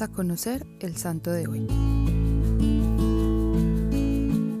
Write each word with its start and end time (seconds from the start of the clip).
A 0.00 0.08
conocer 0.08 0.66
el 0.80 0.96
santo 0.96 1.30
de 1.30 1.46
hoy. 1.46 1.68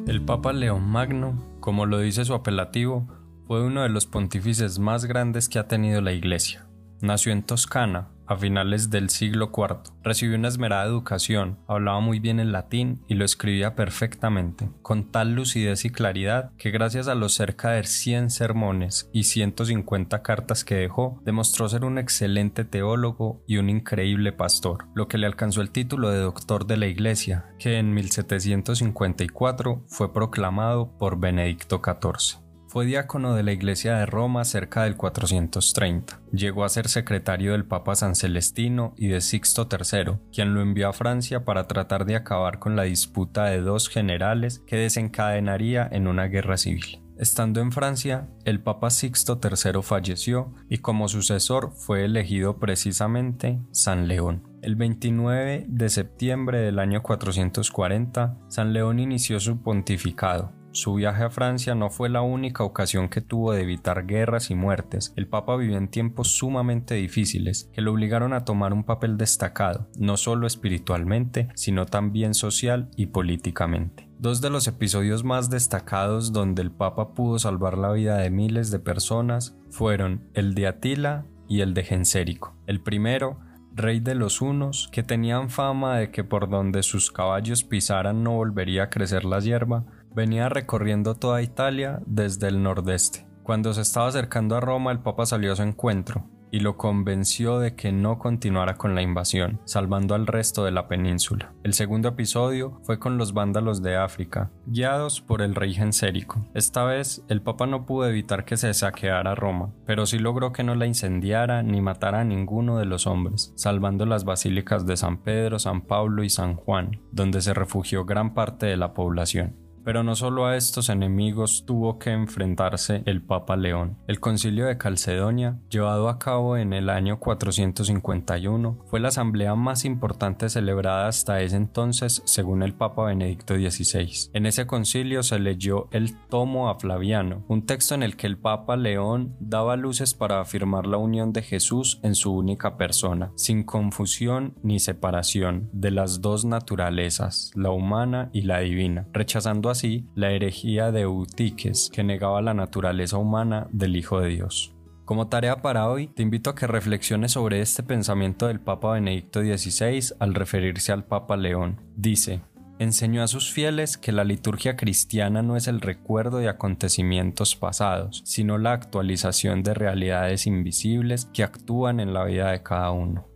El 0.06 0.22
Papa 0.24 0.52
León 0.52 0.88
Magno, 0.88 1.58
como 1.58 1.86
lo 1.86 1.98
dice 1.98 2.24
su 2.24 2.34
apelativo, 2.34 3.08
fue 3.46 3.62
uno 3.62 3.82
de 3.82 3.88
los 3.88 4.06
pontífices 4.06 4.78
más 4.78 5.06
grandes 5.06 5.48
que 5.48 5.58
ha 5.58 5.66
tenido 5.66 6.00
la 6.00 6.12
Iglesia. 6.12 6.66
Nació 7.00 7.32
en 7.32 7.42
Toscana, 7.42 8.10
a 8.26 8.36
finales 8.36 8.90
del 8.90 9.10
siglo 9.10 9.50
IV. 9.56 9.92
Recibió 10.02 10.36
una 10.36 10.48
esmerada 10.48 10.84
educación, 10.84 11.58
hablaba 11.66 12.00
muy 12.00 12.20
bien 12.20 12.40
el 12.40 12.52
latín 12.52 13.02
y 13.08 13.14
lo 13.14 13.24
escribía 13.24 13.74
perfectamente, 13.74 14.70
con 14.82 15.10
tal 15.10 15.34
lucidez 15.34 15.84
y 15.84 15.90
claridad 15.90 16.52
que 16.56 16.70
gracias 16.70 17.08
a 17.08 17.14
los 17.14 17.34
cerca 17.34 17.70
de 17.70 17.84
100 17.84 18.30
sermones 18.30 19.10
y 19.12 19.24
150 19.24 20.22
cartas 20.22 20.64
que 20.64 20.76
dejó, 20.76 21.20
demostró 21.24 21.68
ser 21.68 21.84
un 21.84 21.98
excelente 21.98 22.64
teólogo 22.64 23.42
y 23.46 23.58
un 23.58 23.68
increíble 23.68 24.32
pastor, 24.32 24.86
lo 24.94 25.08
que 25.08 25.18
le 25.18 25.26
alcanzó 25.26 25.60
el 25.60 25.70
título 25.70 26.10
de 26.10 26.18
doctor 26.18 26.66
de 26.66 26.76
la 26.76 26.86
Iglesia, 26.86 27.46
que 27.58 27.78
en 27.78 27.92
1754 27.94 29.84
fue 29.88 30.12
proclamado 30.12 30.96
por 30.98 31.18
Benedicto 31.18 31.82
XIV. 31.84 32.43
Fue 32.74 32.86
diácono 32.86 33.36
de 33.36 33.44
la 33.44 33.52
Iglesia 33.52 33.98
de 33.98 34.04
Roma 34.04 34.44
cerca 34.44 34.82
del 34.82 34.96
430. 34.96 36.20
Llegó 36.32 36.64
a 36.64 36.68
ser 36.68 36.88
secretario 36.88 37.52
del 37.52 37.64
Papa 37.64 37.94
San 37.94 38.16
Celestino 38.16 38.94
y 38.96 39.06
de 39.06 39.20
Sixto 39.20 39.68
III, 39.70 40.16
quien 40.32 40.54
lo 40.54 40.60
envió 40.60 40.88
a 40.88 40.92
Francia 40.92 41.44
para 41.44 41.68
tratar 41.68 42.04
de 42.04 42.16
acabar 42.16 42.58
con 42.58 42.74
la 42.74 42.82
disputa 42.82 43.44
de 43.44 43.60
dos 43.60 43.88
generales 43.88 44.58
que 44.66 44.74
desencadenaría 44.74 45.88
en 45.88 46.08
una 46.08 46.24
guerra 46.24 46.56
civil. 46.56 47.00
Estando 47.16 47.60
en 47.60 47.70
Francia, 47.70 48.26
el 48.44 48.60
Papa 48.60 48.90
Sixto 48.90 49.38
III 49.40 49.80
falleció 49.80 50.52
y 50.68 50.78
como 50.78 51.06
sucesor 51.06 51.70
fue 51.76 52.04
elegido 52.04 52.58
precisamente 52.58 53.60
San 53.70 54.08
León. 54.08 54.48
El 54.62 54.74
29 54.74 55.66
de 55.68 55.88
septiembre 55.90 56.58
del 56.58 56.80
año 56.80 57.04
440, 57.04 58.36
San 58.48 58.72
León 58.72 58.98
inició 58.98 59.38
su 59.38 59.62
pontificado 59.62 60.63
su 60.74 60.94
viaje 60.94 61.22
a 61.22 61.30
Francia 61.30 61.76
no 61.76 61.88
fue 61.88 62.08
la 62.08 62.20
única 62.20 62.64
ocasión 62.64 63.08
que 63.08 63.20
tuvo 63.20 63.52
de 63.52 63.62
evitar 63.62 64.06
guerras 64.06 64.50
y 64.50 64.56
muertes. 64.56 65.12
El 65.14 65.28
Papa 65.28 65.56
vivió 65.56 65.78
en 65.78 65.88
tiempos 65.88 66.36
sumamente 66.36 66.94
difíciles 66.96 67.70
que 67.72 67.80
lo 67.80 67.92
obligaron 67.92 68.32
a 68.32 68.44
tomar 68.44 68.72
un 68.72 68.82
papel 68.82 69.16
destacado, 69.16 69.88
no 69.96 70.16
solo 70.16 70.48
espiritualmente, 70.48 71.48
sino 71.54 71.86
también 71.86 72.34
social 72.34 72.90
y 72.96 73.06
políticamente. 73.06 74.08
Dos 74.18 74.40
de 74.40 74.50
los 74.50 74.66
episodios 74.66 75.22
más 75.22 75.48
destacados 75.48 76.32
donde 76.32 76.62
el 76.62 76.72
Papa 76.72 77.14
pudo 77.14 77.38
salvar 77.38 77.78
la 77.78 77.92
vida 77.92 78.16
de 78.18 78.30
miles 78.30 78.72
de 78.72 78.80
personas 78.80 79.56
fueron 79.70 80.28
el 80.34 80.54
de 80.54 80.66
Atila 80.66 81.26
y 81.48 81.60
el 81.60 81.72
de 81.74 81.84
Gensérico. 81.84 82.56
El 82.66 82.80
primero 82.80 83.38
rey 83.74 83.98
de 84.00 84.14
los 84.14 84.40
hunos, 84.40 84.88
que 84.92 85.02
tenían 85.02 85.50
fama 85.50 85.98
de 85.98 86.10
que 86.10 86.22
por 86.22 86.48
donde 86.48 86.82
sus 86.82 87.10
caballos 87.10 87.64
pisaran 87.64 88.22
no 88.22 88.32
volvería 88.36 88.84
a 88.84 88.90
crecer 88.90 89.24
la 89.24 89.40
hierba, 89.40 89.84
Venía 90.14 90.48
recorriendo 90.48 91.16
toda 91.16 91.42
Italia 91.42 92.00
desde 92.06 92.46
el 92.46 92.62
nordeste. 92.62 93.26
Cuando 93.42 93.74
se 93.74 93.82
estaba 93.82 94.06
acercando 94.06 94.56
a 94.56 94.60
Roma, 94.60 94.92
el 94.92 95.00
Papa 95.00 95.26
salió 95.26 95.52
a 95.52 95.56
su 95.56 95.62
encuentro 95.62 96.30
y 96.52 96.60
lo 96.60 96.76
convenció 96.76 97.58
de 97.58 97.74
que 97.74 97.90
no 97.90 98.20
continuara 98.20 98.76
con 98.76 98.94
la 98.94 99.02
invasión, 99.02 99.60
salvando 99.64 100.14
al 100.14 100.28
resto 100.28 100.64
de 100.64 100.70
la 100.70 100.86
península. 100.86 101.52
El 101.64 101.74
segundo 101.74 102.10
episodio 102.10 102.78
fue 102.84 103.00
con 103.00 103.18
los 103.18 103.34
vándalos 103.34 103.82
de 103.82 103.96
África, 103.96 104.52
guiados 104.66 105.20
por 105.20 105.42
el 105.42 105.56
rey 105.56 105.74
Gensérico. 105.74 106.46
Esta 106.54 106.84
vez 106.84 107.24
el 107.28 107.42
Papa 107.42 107.66
no 107.66 107.84
pudo 107.84 108.08
evitar 108.08 108.44
que 108.44 108.56
se 108.56 108.72
saqueara 108.72 109.34
Roma, 109.34 109.74
pero 109.84 110.06
sí 110.06 110.20
logró 110.20 110.52
que 110.52 110.62
no 110.62 110.76
la 110.76 110.86
incendiara 110.86 111.64
ni 111.64 111.80
matara 111.80 112.20
a 112.20 112.24
ninguno 112.24 112.78
de 112.78 112.84
los 112.84 113.08
hombres, 113.08 113.52
salvando 113.56 114.06
las 114.06 114.24
basílicas 114.24 114.86
de 114.86 114.96
San 114.96 115.24
Pedro, 115.24 115.58
San 115.58 115.82
Pablo 115.82 116.22
y 116.22 116.30
San 116.30 116.54
Juan, 116.54 117.00
donde 117.10 117.42
se 117.42 117.52
refugió 117.52 118.04
gran 118.04 118.32
parte 118.32 118.66
de 118.66 118.76
la 118.76 118.94
población. 118.94 119.63
Pero 119.84 120.02
no 120.02 120.14
solo 120.14 120.46
a 120.46 120.56
estos 120.56 120.88
enemigos 120.88 121.64
tuvo 121.66 121.98
que 121.98 122.10
enfrentarse 122.10 123.02
el 123.06 123.22
Papa 123.22 123.56
León. 123.56 123.98
El 124.06 124.20
concilio 124.20 124.66
de 124.66 124.78
Calcedonia, 124.78 125.58
llevado 125.68 126.08
a 126.08 126.18
cabo 126.18 126.56
en 126.56 126.72
el 126.72 126.88
año 126.88 127.20
451, 127.20 128.78
fue 128.86 129.00
la 129.00 129.08
asamblea 129.08 129.54
más 129.54 129.84
importante 129.84 130.48
celebrada 130.48 131.08
hasta 131.08 131.40
ese 131.42 131.56
entonces 131.56 132.22
según 132.24 132.62
el 132.62 132.74
Papa 132.74 133.04
Benedicto 133.04 133.54
XVI. 133.54 134.30
En 134.32 134.46
ese 134.46 134.66
concilio 134.66 135.22
se 135.22 135.38
leyó 135.38 135.88
el 135.90 136.16
Tomo 136.28 136.68
a 136.68 136.78
Flaviano, 136.78 137.44
un 137.48 137.66
texto 137.66 137.94
en 137.94 138.02
el 138.02 138.16
que 138.16 138.26
el 138.26 138.38
Papa 138.38 138.76
León 138.76 139.36
daba 139.40 139.76
luces 139.76 140.14
para 140.14 140.40
afirmar 140.40 140.86
la 140.86 140.96
unión 140.96 141.32
de 141.32 141.42
Jesús 141.42 142.00
en 142.02 142.14
su 142.14 142.32
única 142.34 142.76
persona, 142.76 143.32
sin 143.36 143.64
confusión 143.64 144.54
ni 144.62 144.80
separación 144.80 145.68
de 145.72 145.90
las 145.90 146.20
dos 146.20 146.44
naturalezas, 146.44 147.50
la 147.54 147.70
humana 147.70 148.30
y 148.32 148.42
la 148.42 148.60
divina, 148.60 149.06
rechazando 149.12 149.70
así 149.74 150.06
la 150.14 150.30
herejía 150.30 150.90
de 150.90 151.02
Eutiques, 151.02 151.90
que 151.92 152.02
negaba 152.02 152.40
la 152.40 152.54
naturaleza 152.54 153.18
humana 153.18 153.66
del 153.70 153.96
Hijo 153.96 154.20
de 154.20 154.28
Dios. 154.28 154.74
Como 155.04 155.28
tarea 155.28 155.60
para 155.60 155.88
hoy, 155.90 156.06
te 156.06 156.22
invito 156.22 156.48
a 156.48 156.54
que 156.54 156.66
reflexiones 156.66 157.32
sobre 157.32 157.60
este 157.60 157.82
pensamiento 157.82 158.46
del 158.46 158.60
Papa 158.60 158.92
Benedicto 158.92 159.40
XVI 159.40 160.14
al 160.18 160.34
referirse 160.34 160.92
al 160.92 161.04
Papa 161.04 161.36
León. 161.36 161.80
Dice, 161.94 162.40
enseñó 162.78 163.22
a 163.22 163.28
sus 163.28 163.52
fieles 163.52 163.98
que 163.98 164.12
la 164.12 164.24
liturgia 164.24 164.76
cristiana 164.76 165.42
no 165.42 165.56
es 165.56 165.68
el 165.68 165.82
recuerdo 165.82 166.38
de 166.38 166.48
acontecimientos 166.48 167.54
pasados, 167.54 168.22
sino 168.24 168.56
la 168.56 168.72
actualización 168.72 169.62
de 169.62 169.74
realidades 169.74 170.46
invisibles 170.46 171.26
que 171.34 171.42
actúan 171.42 172.00
en 172.00 172.14
la 172.14 172.24
vida 172.24 172.50
de 172.50 172.62
cada 172.62 172.90
uno. 172.90 173.28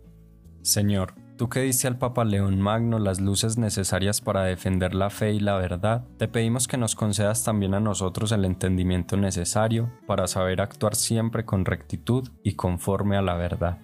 Señor, 0.63 1.13
Tú 1.39 1.47
que 1.47 1.61
diste 1.61 1.87
al 1.87 1.97
Papa 1.97 2.25
León 2.25 2.59
Magno 2.59 2.99
las 2.99 3.21
luces 3.21 3.57
necesarias 3.57 4.19
para 4.19 4.43
defender 4.43 4.93
la 4.93 5.09
fe 5.09 5.31
y 5.31 5.39
la 5.39 5.55
verdad, 5.55 6.03
te 6.17 6.27
pedimos 6.27 6.67
que 6.67 6.75
nos 6.75 6.95
concedas 6.95 7.45
también 7.45 7.73
a 7.75 7.79
nosotros 7.79 8.33
el 8.33 8.43
entendimiento 8.43 9.15
necesario 9.15 9.89
para 10.05 10.27
saber 10.27 10.59
actuar 10.59 10.95
siempre 10.95 11.45
con 11.45 11.63
rectitud 11.63 12.27
y 12.43 12.55
conforme 12.55 13.15
a 13.15 13.21
la 13.21 13.35
verdad. 13.35 13.77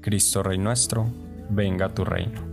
Cristo 0.00 0.42
Rey 0.42 0.56
nuestro, 0.56 1.06
venga 1.50 1.90
tu 1.90 2.02
reino. 2.06 2.49